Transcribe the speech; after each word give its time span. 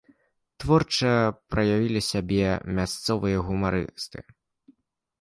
Творча 0.63 1.11
праявілі 1.55 2.01
сябе 2.09 2.49
мясцовыя 2.81 3.37
гумарысты. 3.51 4.19